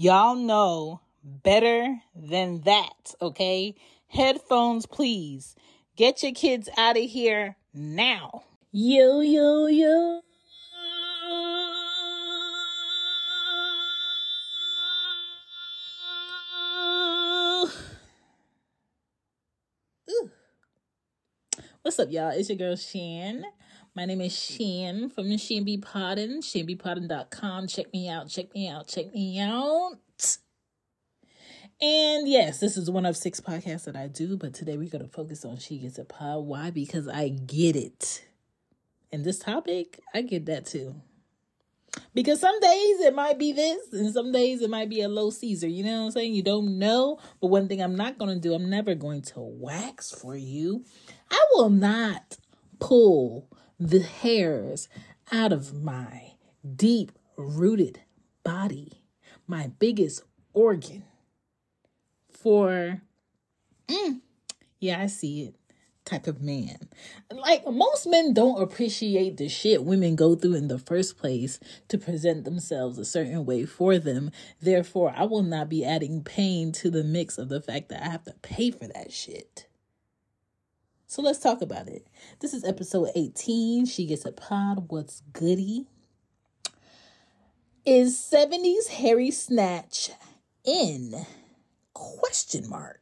[0.00, 3.74] Y'all know better than that, okay?
[4.06, 5.56] Headphones, please.
[5.96, 8.44] Get your kids out of here now.
[8.70, 10.20] Yo, yo, yo.
[21.82, 22.30] What's up, y'all?
[22.30, 23.46] It's your girl Shan.
[23.98, 27.66] My name is Shan from Shan Be Poddin, shanbepoddin.com.
[27.66, 29.98] Check me out, check me out, check me out.
[31.82, 35.04] And yes, this is one of six podcasts that I do, but today we're going
[35.04, 36.44] to focus on She Gets a Pod.
[36.44, 36.70] Why?
[36.70, 38.24] Because I get it.
[39.10, 40.94] And this topic, I get that too.
[42.14, 45.30] Because some days it might be this, and some days it might be a low
[45.30, 45.66] Caesar.
[45.66, 46.34] You know what I'm saying?
[46.34, 47.18] You don't know.
[47.40, 50.84] But one thing I'm not going to do, I'm never going to wax for you.
[51.32, 52.36] I will not
[52.78, 54.88] pull the hairs
[55.30, 56.32] out of my
[56.76, 58.00] deep rooted
[58.42, 59.02] body,
[59.46, 61.04] my biggest organ
[62.30, 63.02] for,
[63.88, 64.20] mm,
[64.80, 65.54] yeah, I see it
[66.08, 66.78] type of man.
[67.30, 71.98] Like most men don't appreciate the shit women go through in the first place to
[71.98, 74.30] present themselves a certain way for them.
[74.60, 78.08] Therefore, I will not be adding pain to the mix of the fact that I
[78.08, 79.67] have to pay for that shit.
[81.10, 82.06] So let's talk about it.
[82.40, 83.86] This is episode 18.
[83.86, 84.90] She gets a pod.
[84.90, 85.86] What's goody?
[87.86, 90.10] Is 70s Hairy Snatch
[90.66, 91.14] in?
[91.94, 93.00] Question mark.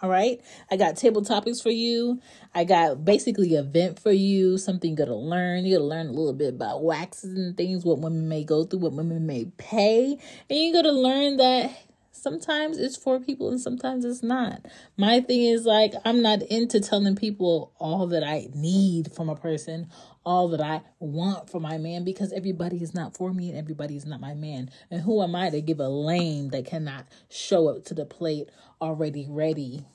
[0.00, 0.40] All right.
[0.70, 2.22] I got table topics for you.
[2.54, 5.66] I got basically a vent for you, something you gotta learn.
[5.66, 8.80] You gotta learn a little bit about waxes and things, what women may go through,
[8.80, 10.18] what women may pay.
[10.48, 11.70] And you gotta learn that
[12.12, 14.64] sometimes it's for people and sometimes it's not.
[14.96, 19.34] My thing is like I'm not into telling people all that I need from a
[19.34, 19.88] person,
[20.24, 23.96] all that I want from my man because everybody is not for me and everybody
[23.96, 24.70] is not my man.
[24.90, 28.50] And who am I to give a lame that cannot show up to the plate
[28.80, 29.86] already ready?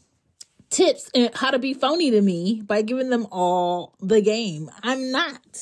[0.70, 4.70] Tips and how to be phony to me by giving them all the game.
[4.84, 5.62] I'm not.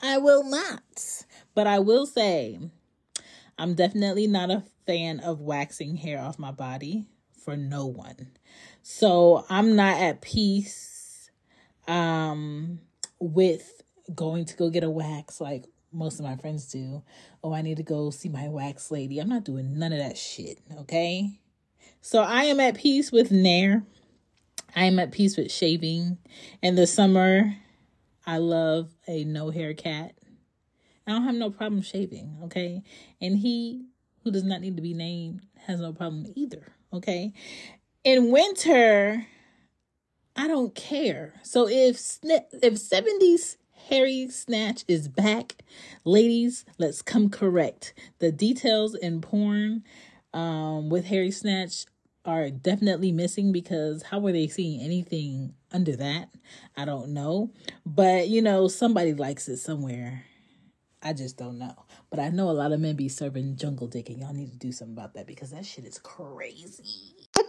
[0.00, 1.26] I will not.
[1.54, 2.58] But I will say,
[3.60, 7.04] I'm definitely not a fan of waxing hair off my body
[7.44, 8.30] for no one.
[8.82, 11.30] So I'm not at peace
[11.86, 12.80] um
[13.18, 13.82] with
[14.14, 17.02] going to go get a wax like most of my friends do.
[17.44, 19.18] Oh, I need to go see my wax lady.
[19.18, 21.38] I'm not doing none of that shit, okay?
[22.00, 23.84] So I am at peace with Nair.
[24.74, 26.16] I am at peace with shaving.
[26.62, 27.56] In the summer,
[28.24, 30.14] I love a no hair cat.
[31.06, 32.82] I don't have no problem shaving, okay?
[33.20, 33.82] And he,
[34.22, 37.32] who does not need to be named, has no problem either, okay?
[38.04, 39.26] In winter,
[40.36, 41.34] I don't care.
[41.42, 43.56] So if if 70s
[43.88, 45.56] Hairy Snatch is back,
[46.04, 47.92] ladies, let's come correct.
[48.20, 49.84] The details in porn
[50.32, 51.86] um, with Hairy Snatch
[52.24, 56.30] are definitely missing because how were they seeing anything under that?
[56.76, 57.50] I don't know.
[57.84, 60.24] But you know, somebody likes it somewhere.
[61.02, 61.74] I just don't know.
[62.10, 64.58] But I know a lot of men be serving jungle dick and y'all need to
[64.58, 67.14] do something about that because that shit is crazy.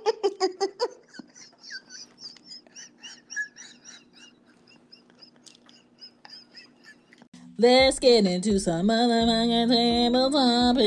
[7.58, 10.82] Let's get into some motherfucking table topics.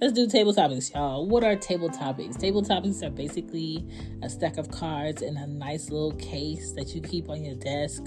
[0.00, 1.26] Let's do table topics, y'all.
[1.26, 2.36] What are table topics?
[2.36, 3.84] Table topics are basically
[4.22, 8.04] a stack of cards in a nice little case that you keep on your desk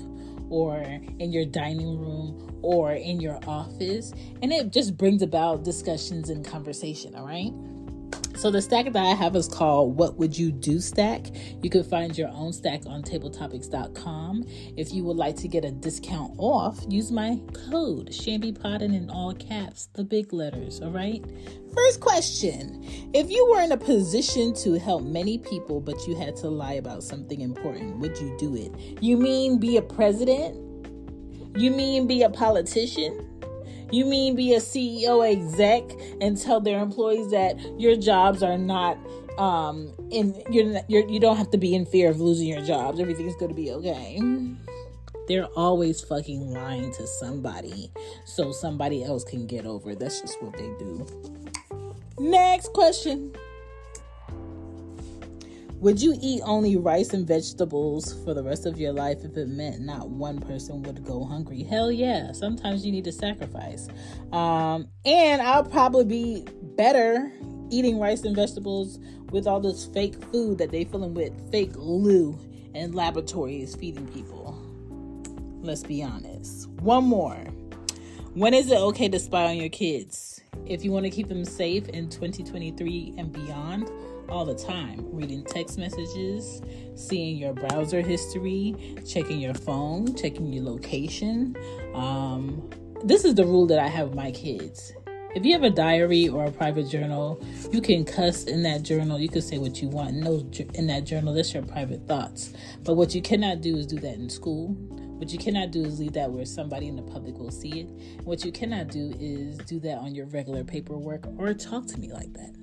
[0.50, 0.78] or
[1.20, 4.12] in your dining room or in your office.
[4.42, 7.54] And it just brings about discussions and conversation, all right?
[8.40, 11.26] So the stack that I have is called What Would You Do Stack.
[11.62, 14.46] You can find your own stack on tabletopics.com.
[14.78, 19.34] If you would like to get a discount off, use my code ShanBePoddin in all
[19.34, 21.22] caps, the big letters, all right?
[21.76, 22.82] First question.
[23.14, 26.76] If you were in a position to help many people but you had to lie
[26.76, 29.04] about something important, would you do it?
[29.04, 30.56] You mean be a president?
[31.58, 33.29] You mean be a politician?
[33.92, 35.84] You mean be a CEO exec
[36.22, 38.98] and tell their employees that your jobs are not
[39.38, 43.00] um in you're, you're you don't have to be in fear of losing your jobs.
[43.00, 44.20] Everything's going to be okay.
[45.28, 47.92] They're always fucking lying to somebody
[48.26, 49.94] so somebody else can get over.
[49.94, 51.06] That's just what they do.
[52.18, 53.34] Next question.
[55.80, 59.48] Would you eat only rice and vegetables for the rest of your life if it
[59.48, 61.64] meant not one person would go hungry?
[61.64, 62.34] Hell yeah.
[62.34, 63.88] Sometimes you need to sacrifice.
[64.34, 67.32] Um, and I'll probably be better
[67.70, 69.00] eating rice and vegetables
[69.32, 72.38] with all this fake food that they filling with fake glue
[72.76, 74.62] and laboratories feeding people.
[75.62, 76.68] Let's be honest.
[76.82, 77.38] One more.
[78.34, 80.42] When is it okay to spy on your kids?
[80.66, 83.90] If you want to keep them safe in 2023 and beyond,
[84.30, 86.62] all the time, reading text messages,
[86.96, 91.56] seeing your browser history, checking your phone, checking your location.
[91.94, 92.70] Um,
[93.04, 94.94] this is the rule that I have with my kids.
[95.36, 97.40] If you have a diary or a private journal,
[97.72, 99.20] you can cuss in that journal.
[99.20, 100.16] You can say what you want.
[100.16, 100.44] No,
[100.74, 102.52] in that journal, that's your private thoughts.
[102.84, 104.70] But what you cannot do is do that in school.
[105.20, 108.24] What you cannot do is leave that where somebody in the public will see it.
[108.24, 112.12] What you cannot do is do that on your regular paperwork or talk to me
[112.12, 112.56] like that.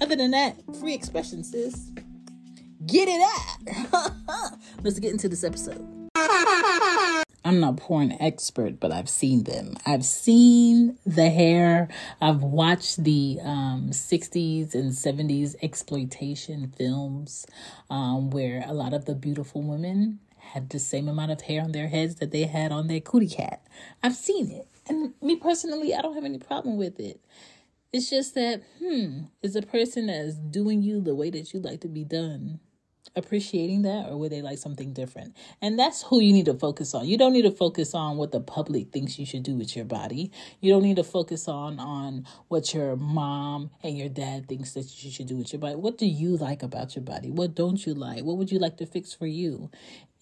[0.00, 1.90] Other than that, free expression, sis.
[2.86, 4.12] Get it out.
[4.82, 5.86] Let's get into this episode.
[7.46, 9.76] I'm not porn expert, but I've seen them.
[9.84, 11.88] I've seen the hair.
[12.20, 17.46] I've watched the um, 60s and 70s exploitation films
[17.90, 21.72] um, where a lot of the beautiful women had the same amount of hair on
[21.72, 23.66] their heads that they had on their cootie cat.
[24.02, 24.66] I've seen it.
[24.86, 27.20] And me personally, I don't have any problem with it.
[27.94, 31.60] It's just that, hmm, is a person that is doing you the way that you
[31.60, 32.58] like to be done
[33.16, 35.36] appreciating that or would they like something different?
[35.62, 37.06] And that's who you need to focus on.
[37.06, 39.84] You don't need to focus on what the public thinks you should do with your
[39.84, 40.32] body.
[40.60, 45.04] You don't need to focus on on what your mom and your dad thinks that
[45.04, 45.76] you should do with your body.
[45.76, 47.30] What do you like about your body?
[47.30, 48.24] What don't you like?
[48.24, 49.70] What would you like to fix for you?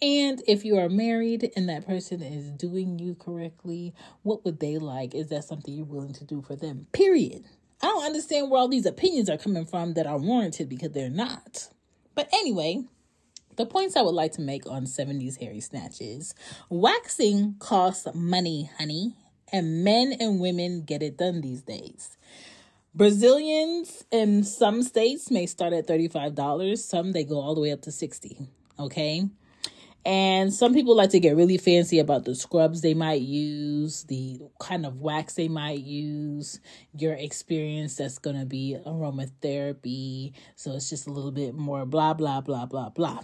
[0.03, 3.95] And if you are married and that person is doing you correctly,
[4.25, 5.15] what would they like?
[5.15, 6.89] Is that something you're willing to do for them?
[6.93, 7.45] Period.
[7.83, 11.11] I don't understand where all these opinions are coming from that are warranted because they're
[11.11, 11.69] not.
[12.15, 12.85] But anyway,
[13.57, 16.35] the points I would like to make on 70s hairy snatches
[16.69, 19.15] waxing costs money, honey,
[19.53, 22.17] and men and women get it done these days.
[22.95, 27.83] Brazilians in some states may start at $35, some they go all the way up
[27.83, 28.47] to 60,
[28.79, 29.29] okay?
[30.05, 34.41] And some people like to get really fancy about the scrubs they might use, the
[34.59, 36.61] kind of wax they might use,
[36.99, 40.33] your experience that's going to be aromatherapy.
[40.57, 43.21] So it's just a little bit more blah, blah, blah, blah, blah.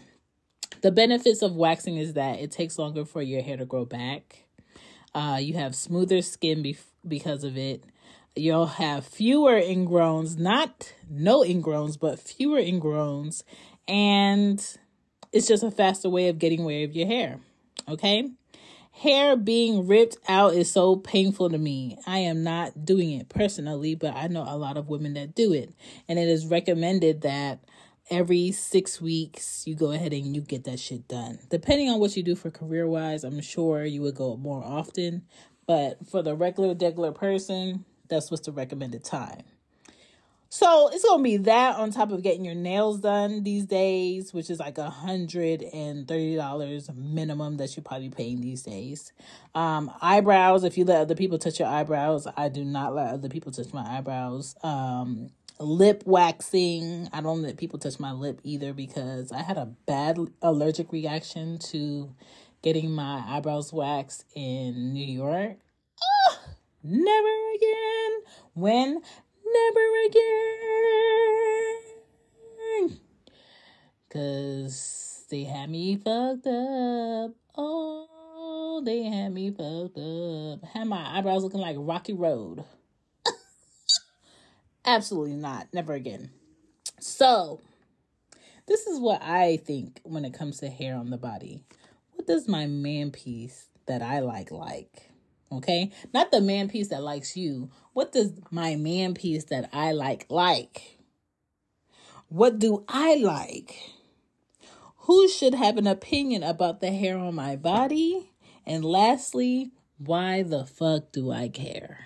[0.83, 4.45] The benefits of waxing is that it takes longer for your hair to grow back.
[5.15, 6.77] Uh, you have smoother skin be-
[7.07, 7.83] because of it.
[8.37, 13.43] You'll have fewer ingrowns, not no ingrowns, but fewer ingrowns.
[13.89, 14.65] And
[15.33, 17.41] it's just a faster way of getting rid of your hair.
[17.89, 18.31] Okay?
[18.93, 21.99] Hair being ripped out is so painful to me.
[22.07, 25.53] I am not doing it personally, but I know a lot of women that do
[25.53, 25.73] it.
[26.09, 27.61] And it is recommended that
[28.11, 31.39] every six weeks you go ahead and you get that shit done.
[31.49, 35.23] Depending on what you do for career wise, I'm sure you would go more often.
[35.67, 39.43] But for the regular, regular person, that's what's the recommended time.
[40.51, 44.49] So it's gonna be that on top of getting your nails done these days, which
[44.49, 49.13] is like a hundred and thirty dollars minimum that you're probably paying these days.
[49.55, 53.29] Um, eyebrows, if you let other people touch your eyebrows, I do not let other
[53.29, 54.57] people touch my eyebrows.
[54.63, 55.31] Um,
[55.61, 60.19] lip waxing, I don't let people touch my lip either because I had a bad
[60.41, 62.15] allergic reaction to
[62.63, 65.59] getting my eyebrows waxed in New York.
[66.03, 66.39] Oh,
[66.83, 68.21] never again.
[68.55, 69.03] When
[69.53, 70.49] never again.
[74.11, 77.33] Cause they had me fucked up.
[77.57, 80.65] Oh, they had me fucked up.
[80.71, 82.65] Had my eyebrows looking like Rocky Road.
[84.85, 85.69] Absolutely not.
[85.73, 86.31] Never again.
[87.01, 87.61] So,
[88.67, 91.63] this is what I think when it comes to hair on the body.
[92.13, 95.11] What does my man piece that I like like?
[95.51, 95.91] Okay?
[96.13, 97.71] Not the man piece that likes you.
[97.93, 100.99] What does my man piece that I like like?
[102.29, 103.77] What do I like?
[105.03, 108.31] Who should have an opinion about the hair on my body?
[108.67, 111.99] And lastly, why the fuck do I care?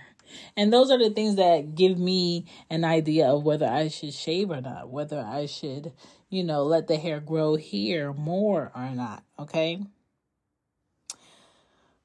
[0.56, 4.50] And those are the things that give me an idea of whether I should shave
[4.50, 5.92] or not, whether I should,
[6.30, 9.82] you know, let the hair grow here more or not, okay?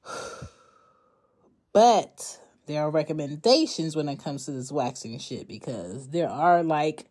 [1.72, 7.06] But there are recommendations when it comes to this waxing shit because there are like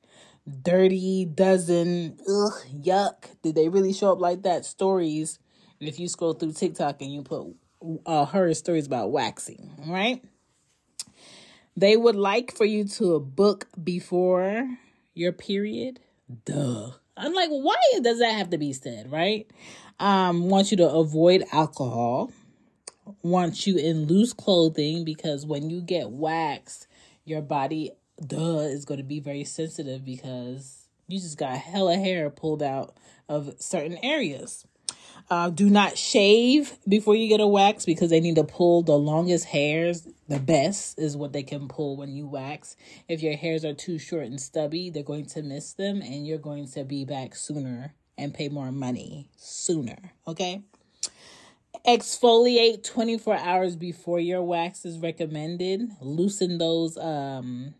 [0.62, 5.40] dirty dozen ugh yuck did they really show up like that stories?
[5.80, 7.48] If you scroll through tiktok and you put
[8.06, 10.24] uh her stories about waxing right?
[11.76, 14.68] They would like for you to book before
[15.14, 16.00] your period?
[16.46, 16.92] Duh.
[17.18, 19.50] I'm like why does that have to be said right?
[20.00, 22.32] Um want you to avoid alcohol
[23.22, 26.88] wants you in loose clothing because when you get waxed,
[27.26, 27.92] your body,
[28.26, 32.96] duh, is going to be very sensitive because you just got hella hair pulled out
[33.30, 34.66] of certain areas.
[35.30, 38.98] Uh, do not shave before you get a wax because they need to pull the
[38.98, 40.08] longest hairs.
[40.30, 42.78] The best is what they can pull when you wax.
[43.10, 46.38] If your hairs are too short and stubby, they're going to miss them and you're
[46.38, 49.98] going to be back sooner and pay more money sooner.
[50.28, 50.64] Okay?
[51.86, 55.89] Exfoliate 24 hours before your wax is recommended.
[56.01, 57.74] Loosen those um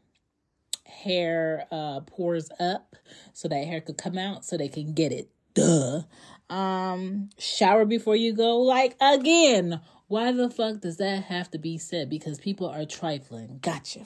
[0.85, 2.95] hair uh pores up
[3.33, 5.29] so that hair could come out so they can get it.
[5.53, 6.03] Duh.
[6.49, 8.59] Um shower before you go.
[8.59, 12.09] Like again, why the fuck does that have to be said?
[12.09, 13.59] Because people are trifling.
[13.61, 14.05] Gotcha.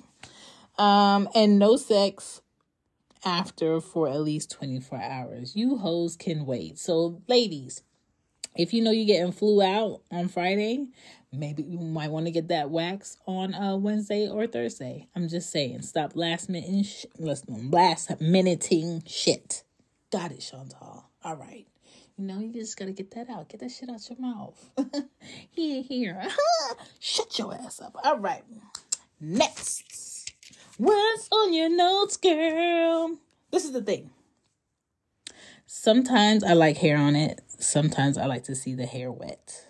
[0.77, 2.41] Um and no sex
[3.24, 5.55] after for at least 24 hours.
[5.55, 6.79] You hoes can wait.
[6.79, 7.83] So ladies,
[8.55, 10.88] if you know you're getting flew out on Friday,
[11.31, 15.08] maybe you might want to get that wax on uh Wednesday or Thursday.
[15.15, 19.63] I'm just saying, stop last minute sh- last minuting shit.
[20.12, 21.05] Got it, Chantal.
[21.24, 21.67] All right.
[22.17, 23.50] You know, you just gotta get that out.
[23.50, 24.70] Get that shit out your mouth.
[25.50, 26.27] here, here.
[27.00, 27.96] Shut your ass up.
[28.03, 28.43] All right.
[29.20, 30.34] Next.
[30.77, 33.17] What's on your notes, girl?
[33.51, 34.10] This is the thing.
[35.65, 37.41] Sometimes I like hair on it.
[37.62, 39.68] Sometimes I like to see the hair wet.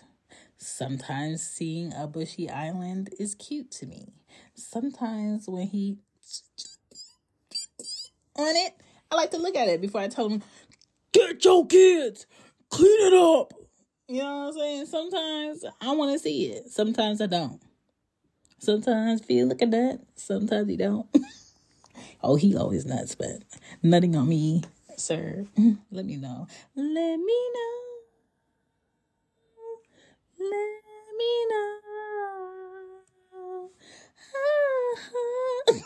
[0.56, 4.14] Sometimes seeing a bushy island is cute to me.
[4.54, 5.98] Sometimes when he
[8.34, 8.72] on it,
[9.10, 10.42] I like to look at it before I tell him,
[11.12, 12.26] get your kids,
[12.70, 13.52] clean it up.
[14.08, 14.86] You know what I'm saying?
[14.86, 16.70] Sometimes I want to see it.
[16.70, 17.60] Sometimes I don't.
[18.58, 20.00] Sometimes feel look at that.
[20.16, 21.06] Sometimes he don't.
[22.22, 23.42] oh, he always nuts, but
[23.82, 24.62] nothing on me,
[24.96, 25.44] sir.
[25.90, 26.46] Let me know.
[26.74, 27.81] Let me know.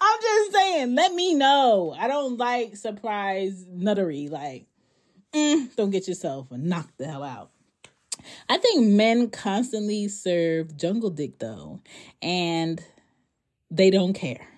[0.00, 1.94] I'm just saying, let me know.
[1.98, 4.28] I don't like surprise nuttery.
[4.28, 4.66] Like,
[5.34, 7.50] mm, don't get yourself knocked the hell out.
[8.48, 11.80] I think men constantly serve jungle dick though,
[12.20, 12.82] and
[13.70, 14.48] they don't care.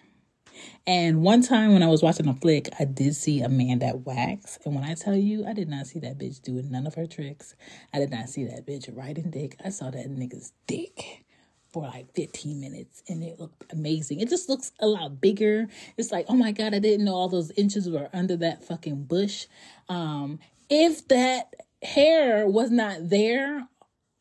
[0.89, 4.07] And one time when I was watching a flick, I did see a man that
[4.07, 4.65] waxed.
[4.65, 7.07] And when I tell you, I did not see that bitch doing none of her
[7.07, 7.55] tricks.
[7.93, 9.57] I did not see that bitch riding dick.
[9.63, 11.27] I saw that nigga's dick
[11.71, 14.21] for like 15 minutes and it looked amazing.
[14.21, 15.69] It just looks a lot bigger.
[15.99, 19.05] It's like, oh my God, I didn't know all those inches were under that fucking
[19.05, 19.45] bush.
[19.91, 20.39] Um,
[20.71, 23.69] if that hair was not there,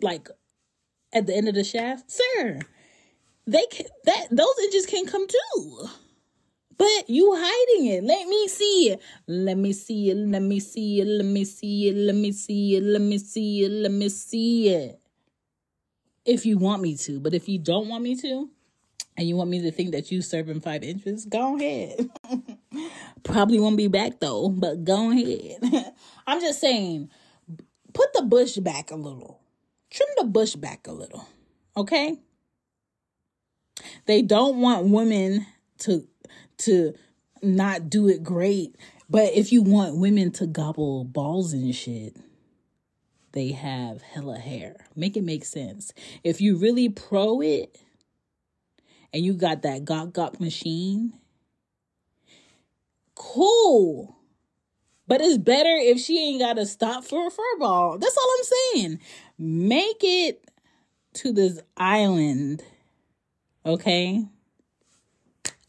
[0.01, 0.27] like
[1.13, 2.59] at the end of the shaft, sir,
[3.45, 5.87] they can, that those inches can come too.
[6.77, 8.03] But you hiding it.
[8.03, 9.01] Let me see it.
[9.27, 10.17] Let me see it.
[10.17, 11.07] Let me see it.
[11.07, 11.95] Let me see it.
[11.95, 12.83] Let me see it.
[12.83, 13.71] Let me see it.
[13.71, 14.99] Let me see it.
[16.25, 17.19] If you want me to.
[17.19, 18.49] But if you don't want me to,
[19.17, 22.09] and you want me to think that you serve serving five inches, go ahead.
[23.23, 25.93] Probably won't be back though, but go ahead.
[26.27, 27.09] I'm just saying,
[27.93, 29.41] put the bush back a little.
[29.89, 31.27] Trim the bush back a little.
[31.75, 32.19] Okay?
[34.05, 35.47] They don't want women
[35.79, 36.07] to
[36.59, 36.93] to
[37.41, 38.75] not do it great.
[39.09, 42.17] But if you want women to gobble balls and shit,
[43.31, 44.75] they have hella hair.
[44.95, 45.93] Make it make sense.
[46.23, 47.77] If you really pro it
[49.13, 51.13] and you got that gok gok machine,
[53.15, 54.15] cool.
[55.07, 57.97] But it's better if she ain't got to stop for a fur ball.
[57.97, 58.99] That's all I'm saying.
[59.37, 60.43] Make it
[61.13, 62.63] to this island,
[63.65, 64.25] okay?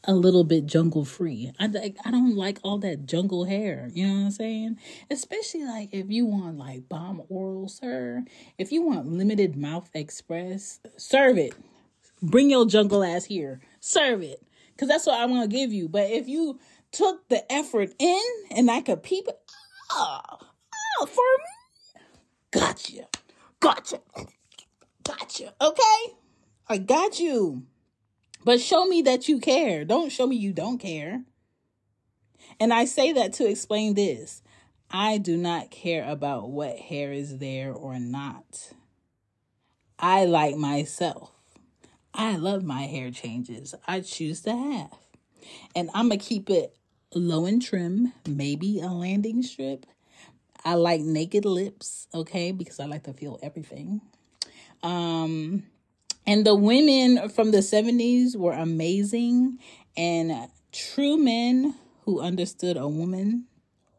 [0.09, 1.53] A little bit jungle free.
[1.61, 3.91] I, I don't like all that jungle hair.
[3.93, 4.79] You know what I'm saying?
[5.11, 8.25] Especially like if you want like bomb oral, sir.
[8.57, 11.55] If you want limited mouth express, serve it.
[12.23, 13.61] Bring your jungle ass here.
[13.81, 14.43] Serve it.
[14.79, 15.89] Cause that's what I'm gonna give you.
[15.89, 16.59] But if you
[16.91, 19.39] took the effort in and I could peep it,
[19.91, 20.21] oh,
[21.01, 22.03] oh for me,
[22.53, 23.09] gotcha,
[23.61, 24.01] gotcha,
[25.03, 25.53] gotcha.
[25.61, 26.15] Okay,
[26.67, 27.65] I got you.
[28.45, 29.85] But show me that you care.
[29.85, 31.23] Don't show me you don't care.
[32.61, 34.43] And I say that to explain this.
[34.91, 38.73] I do not care about what hair is there or not.
[39.99, 41.31] I like myself.
[42.15, 43.75] I love my hair changes.
[43.87, 44.95] I choose to have.
[45.77, 46.75] And I'm going to keep it
[47.15, 49.87] low and trim, maybe a landing strip.
[50.65, 54.01] I like naked lips, okay, because I like to feel everything.
[54.83, 55.65] Um
[56.29, 59.59] and the women from the 70s were amazing
[59.97, 63.47] and true men who understood a woman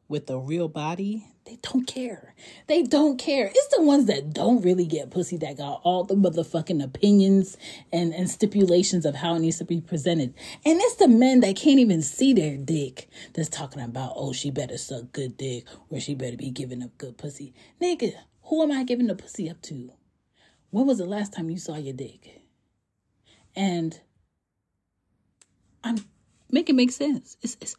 [0.07, 2.35] with a real body, They don't care.
[2.67, 3.47] They don't care.
[3.47, 7.57] It's the ones that don't really get pussy that got all the motherfucking opinions
[7.91, 10.35] and, and stipulations of how it needs to be presented.
[10.63, 14.51] And it's the men that can't even see their dick that's talking about, oh, she
[14.51, 17.55] better suck good dick or she better be giving up good pussy.
[17.81, 19.93] Nigga, who am I giving the pussy up to?
[20.71, 22.41] When was the last time you saw your dick?
[23.55, 23.99] And
[25.83, 25.97] I'm
[26.51, 27.37] make it make sense.
[27.41, 27.75] It's, it's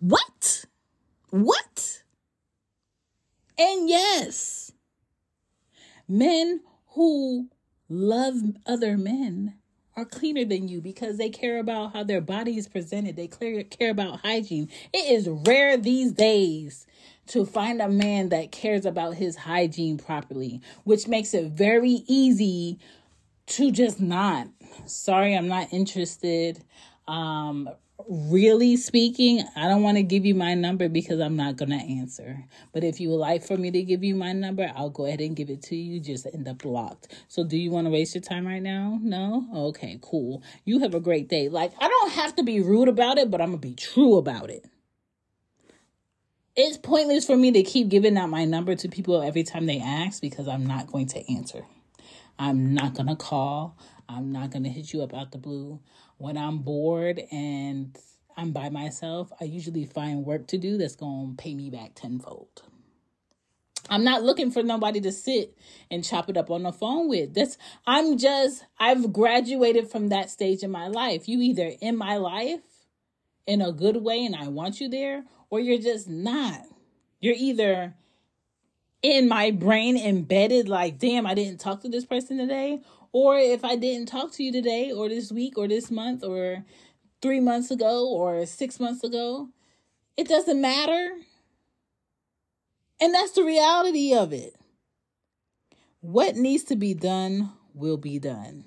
[0.00, 0.64] what?
[1.30, 2.02] What?
[3.58, 4.72] And yes,
[6.08, 6.60] men
[6.94, 7.48] who
[7.88, 9.58] love other men
[9.96, 13.16] are cleaner than you because they care about how their body is presented.
[13.16, 14.70] They care about hygiene.
[14.92, 16.86] It is rare these days
[17.28, 22.78] to find a man that cares about his hygiene properly, which makes it very easy
[23.46, 24.48] to just not.
[24.86, 26.62] Sorry, I'm not interested.
[27.06, 27.68] Um,
[28.08, 31.76] really speaking, I don't want to give you my number because I'm not going to
[31.76, 32.44] answer.
[32.72, 35.20] But if you would like for me to give you my number, I'll go ahead
[35.20, 36.00] and give it to you.
[36.00, 37.08] Just end up blocked.
[37.28, 38.98] So, do you want to waste your time right now?
[39.02, 39.46] No?
[39.54, 40.42] Okay, cool.
[40.64, 41.48] You have a great day.
[41.48, 44.16] Like, I don't have to be rude about it, but I'm going to be true
[44.16, 44.66] about it.
[46.54, 49.80] It's pointless for me to keep giving out my number to people every time they
[49.80, 51.64] ask because I'm not going to answer.
[52.38, 53.78] I'm not going to call.
[54.08, 55.80] I'm not going to hit you up out the blue
[56.22, 57.98] when I'm bored and
[58.36, 61.96] I'm by myself, I usually find work to do that's going to pay me back
[61.96, 62.62] tenfold.
[63.90, 65.58] I'm not looking for nobody to sit
[65.90, 67.34] and chop it up on the phone with.
[67.34, 71.28] That's I'm just I've graduated from that stage in my life.
[71.28, 72.60] You either in my life
[73.44, 76.62] in a good way and I want you there or you're just not.
[77.20, 77.94] You're either
[79.02, 82.80] in my brain embedded like damn I didn't talk to this person today
[83.12, 86.64] or if I didn't talk to you today or this week or this month or
[87.20, 89.50] three months ago or six months ago,
[90.16, 91.10] it doesn't matter.
[92.98, 94.56] And that's the reality of it.
[96.00, 98.64] What needs to be done will be done.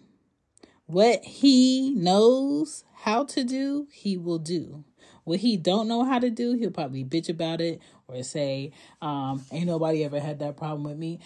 [0.85, 4.83] What he knows how to do, he will do.
[5.25, 9.45] What he don't know how to do, he'll probably bitch about it or say, um,
[9.51, 11.19] ain't nobody ever had that problem with me.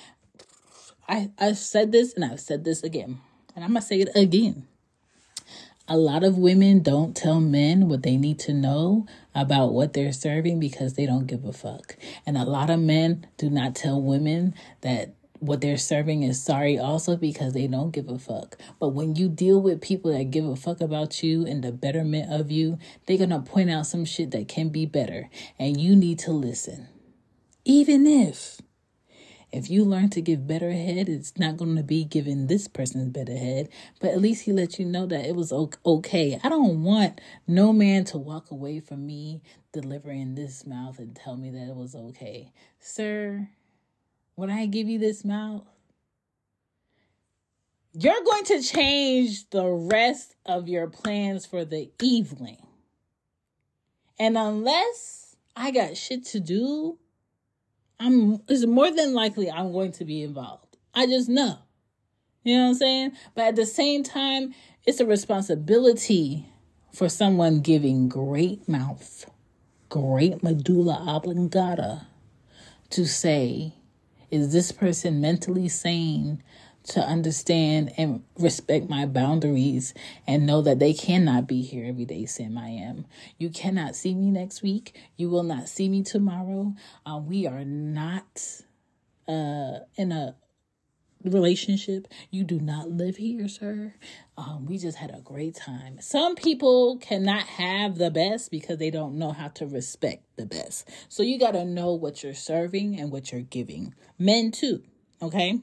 [1.07, 3.21] I, I said this and I've said this again,
[3.55, 4.67] and I'm going to say it again.
[5.87, 10.11] A lot of women don't tell men what they need to know about what they're
[10.11, 11.95] serving because they don't give a fuck.
[12.25, 16.77] And a lot of men do not tell women that what they're serving is sorry
[16.77, 18.57] also because they don't give a fuck.
[18.79, 22.31] But when you deal with people that give a fuck about you and the betterment
[22.31, 25.29] of you, they're going to point out some shit that can be better.
[25.57, 26.87] And you need to listen.
[27.65, 28.61] Even if
[29.51, 33.09] if you learn to give better head, it's not going to be giving this person
[33.09, 36.39] better head, but at least he let you know that it was okay.
[36.43, 41.35] I don't want no man to walk away from me delivering this mouth and tell
[41.35, 42.51] me that it was okay.
[42.79, 43.49] Sir,
[44.39, 45.67] when I give you this mouth,
[47.93, 52.65] you're going to change the rest of your plans for the evening.
[54.17, 56.97] And unless I got shit to do
[57.99, 60.77] I'm it's more than likely I'm going to be involved.
[60.93, 61.59] I just know.
[62.43, 63.11] You know what I'm saying?
[63.35, 66.45] But at the same time, it's a responsibility
[66.93, 69.29] for someone giving great mouth,
[69.89, 72.07] great medulla oblongata
[72.91, 73.73] to say,
[74.31, 76.43] is this person mentally sane
[76.83, 79.93] to understand and respect my boundaries
[80.25, 83.05] and know that they cannot be here every day Sam I am.
[83.37, 84.95] You cannot see me next week.
[85.17, 86.73] You will not see me tomorrow.
[87.05, 88.63] Uh, we are not
[89.27, 90.35] uh, in a
[91.23, 92.07] relationship.
[92.31, 93.93] You do not live here, sir.
[94.37, 95.99] Um, we just had a great time.
[96.01, 100.89] Some people cannot have the best because they don't know how to respect the best.
[101.09, 103.93] So you got to know what you're serving and what you're giving.
[104.17, 104.83] Men too,
[105.21, 105.59] okay?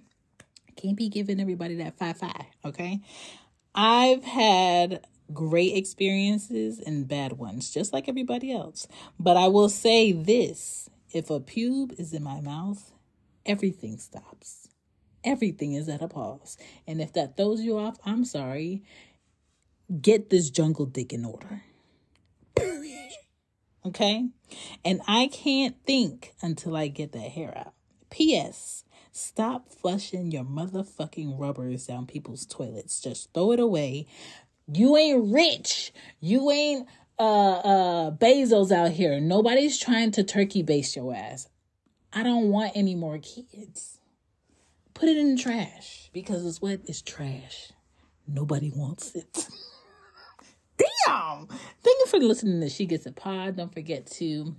[0.76, 3.00] Can't be giving everybody that five five, okay?
[3.74, 8.86] I've had great experiences and bad ones, just like everybody else.
[9.18, 12.92] But I will say this if a pube is in my mouth,
[13.44, 14.68] everything stops.
[15.24, 16.56] Everything is at a pause.
[16.86, 18.82] And if that throws you off, I'm sorry.
[20.00, 21.62] Get this jungle dick in order.
[23.84, 24.28] okay?
[24.84, 27.74] And I can't think until I get that hair out.
[28.10, 28.84] P.S.
[29.12, 33.00] Stop flushing your motherfucking rubbers down people's toilets.
[33.00, 34.06] Just throw it away.
[34.72, 35.92] You ain't rich.
[36.20, 39.20] You ain't uh uh Bezos out here.
[39.20, 41.48] Nobody's trying to turkey base your ass.
[42.12, 43.95] I don't want any more kids.
[44.96, 47.70] Put it in the trash because it's what is trash.
[48.26, 49.46] Nobody wants it.
[50.78, 51.46] Damn.
[51.48, 53.58] Thank you for listening to She Gets a Pod.
[53.58, 54.56] Don't forget to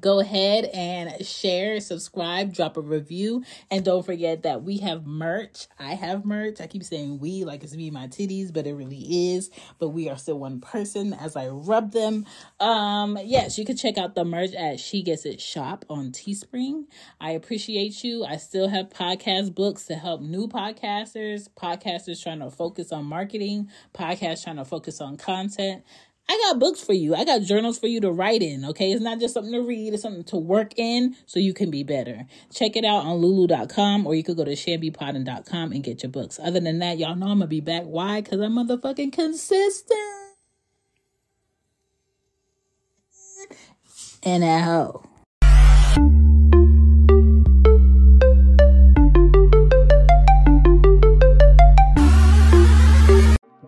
[0.00, 5.66] go ahead and share, subscribe, drop a review, and don't forget that we have merch.
[5.78, 6.60] I have merch.
[6.60, 9.50] I keep saying we like it's me, my titties, but it really is.
[9.78, 12.26] But we are still one person as I rub them.
[12.60, 16.84] Um, yes, you can check out the merch at She Gets It Shop on Teespring.
[17.20, 18.24] I appreciate you.
[18.24, 23.70] I still have podcast books to help new podcasters, podcasters trying to focus on marketing,
[23.94, 25.82] podcasts trying to focus on content.
[26.28, 27.14] I got books for you.
[27.14, 28.92] I got journals for you to write in, okay?
[28.92, 31.82] It's not just something to read, it's something to work in so you can be
[31.82, 32.26] better.
[32.52, 36.40] Check it out on lulu.com or you could go to shanbepoddin.com and get your books.
[36.42, 37.84] Other than that, y'all know I'm gonna be back.
[37.84, 38.22] Why?
[38.22, 40.00] Because I'm motherfucking consistent.
[44.22, 45.04] And a hoe.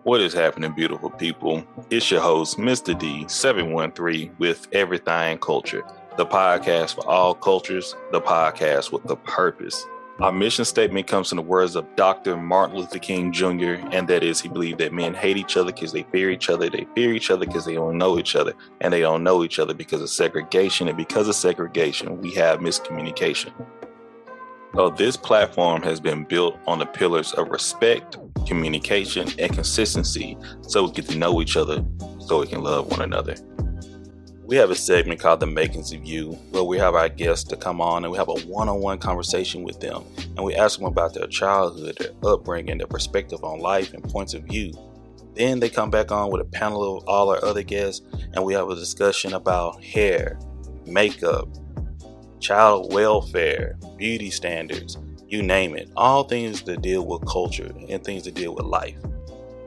[0.07, 1.67] What is happening, beautiful people?
[1.89, 2.97] It's your host, Mr.
[2.97, 5.83] D713 with Everything Culture,
[6.15, 9.85] the podcast for all cultures, the podcast with a purpose.
[10.21, 12.37] Our mission statement comes in the words of Dr.
[12.37, 15.91] Martin Luther King Jr., and that is he believed that men hate each other because
[15.91, 18.93] they fear each other, they fear each other because they don't know each other, and
[18.93, 20.87] they don't know each other because of segregation.
[20.87, 23.51] And because of segregation, we have miscommunication.
[24.73, 28.17] So, this platform has been built on the pillars of respect,
[28.47, 31.85] communication, and consistency so we get to know each other
[32.19, 33.35] so we can love one another.
[34.45, 37.57] We have a segment called The Makings of You where we have our guests to
[37.57, 40.79] come on and we have a one on one conversation with them and we ask
[40.79, 44.71] them about their childhood, their upbringing, their perspective on life, and points of view.
[45.35, 48.53] Then they come back on with a panel of all our other guests and we
[48.53, 50.39] have a discussion about hair,
[50.85, 51.49] makeup,
[52.39, 55.89] child welfare, beauty standards, you name it.
[55.95, 58.97] All things that deal with culture and things that deal with life.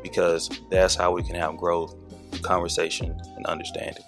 [0.03, 1.95] Because that's how we can have growth,
[2.43, 4.03] conversation, and understanding.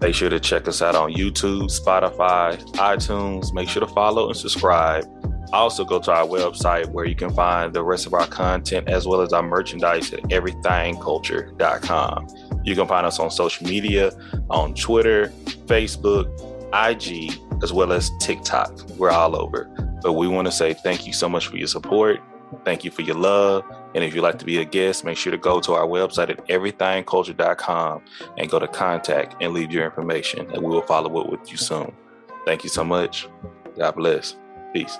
[0.00, 3.52] Make sure to check us out on YouTube, Spotify, iTunes.
[3.54, 5.04] Make sure to follow and subscribe.
[5.52, 9.06] Also, go to our website where you can find the rest of our content as
[9.06, 12.28] well as our merchandise at everythingculture.com.
[12.64, 14.10] You can find us on social media
[14.50, 15.28] on Twitter,
[15.66, 16.26] Facebook,
[16.74, 18.90] IG, as well as TikTok.
[18.98, 19.70] We're all over.
[20.02, 22.20] But we want to say thank you so much for your support.
[22.64, 23.64] Thank you for your love.
[23.94, 26.30] And if you'd like to be a guest, make sure to go to our website
[26.30, 28.02] at everythingculture.com
[28.38, 31.56] and go to contact and leave your information, and we will follow up with you
[31.56, 31.92] soon.
[32.44, 33.28] Thank you so much.
[33.76, 34.36] God bless.
[34.72, 34.98] Peace.